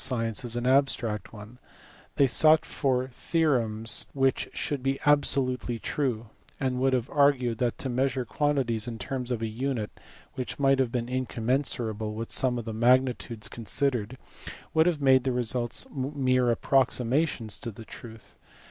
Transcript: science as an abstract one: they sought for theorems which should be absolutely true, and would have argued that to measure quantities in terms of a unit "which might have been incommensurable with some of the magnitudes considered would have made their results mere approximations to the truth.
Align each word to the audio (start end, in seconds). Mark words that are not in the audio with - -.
science 0.03 0.43
as 0.43 0.55
an 0.55 0.65
abstract 0.65 1.31
one: 1.31 1.59
they 2.15 2.25
sought 2.25 2.65
for 2.65 3.09
theorems 3.09 4.07
which 4.13 4.49
should 4.51 4.81
be 4.81 4.97
absolutely 5.05 5.77
true, 5.77 6.25
and 6.59 6.79
would 6.79 6.91
have 6.91 7.07
argued 7.11 7.59
that 7.59 7.77
to 7.77 7.87
measure 7.87 8.25
quantities 8.25 8.87
in 8.87 8.97
terms 8.97 9.29
of 9.29 9.43
a 9.43 9.47
unit 9.47 9.91
"which 10.33 10.57
might 10.57 10.79
have 10.79 10.91
been 10.91 11.07
incommensurable 11.07 12.15
with 12.15 12.31
some 12.31 12.57
of 12.57 12.65
the 12.65 12.73
magnitudes 12.73 13.47
considered 13.47 14.17
would 14.73 14.87
have 14.87 15.03
made 15.03 15.23
their 15.23 15.33
results 15.33 15.85
mere 15.91 16.49
approximations 16.49 17.59
to 17.59 17.69
the 17.69 17.85
truth. 17.85 18.33